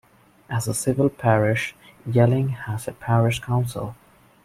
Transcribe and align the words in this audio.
As 0.49 0.67
a 0.67 0.73
civil 0.73 1.09
parish, 1.11 1.75
Yelling 2.07 2.49
has 2.49 2.87
a 2.87 2.91
parish 2.93 3.39
council. 3.39 3.95